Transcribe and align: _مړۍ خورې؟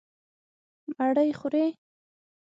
_مړۍ 0.95 1.29
خورې؟ 1.39 1.65